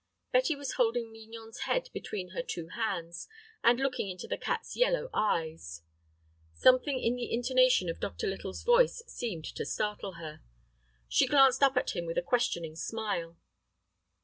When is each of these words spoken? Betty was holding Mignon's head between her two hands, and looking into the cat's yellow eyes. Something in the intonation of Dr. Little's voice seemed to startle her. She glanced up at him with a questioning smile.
Betty 0.31 0.55
was 0.55 0.77
holding 0.77 1.11
Mignon's 1.13 1.59
head 1.69 1.91
between 1.93 2.29
her 2.29 2.41
two 2.41 2.69
hands, 2.69 3.27
and 3.63 3.79
looking 3.79 4.09
into 4.09 4.27
the 4.27 4.35
cat's 4.35 4.75
yellow 4.75 5.11
eyes. 5.13 5.83
Something 6.55 6.99
in 6.99 7.13
the 7.15 7.31
intonation 7.31 7.87
of 7.87 7.99
Dr. 7.99 8.25
Little's 8.25 8.63
voice 8.63 9.03
seemed 9.05 9.45
to 9.53 9.63
startle 9.63 10.13
her. 10.13 10.41
She 11.07 11.27
glanced 11.27 11.61
up 11.61 11.77
at 11.77 11.91
him 11.95 12.07
with 12.07 12.17
a 12.17 12.23
questioning 12.23 12.75
smile. 12.75 13.37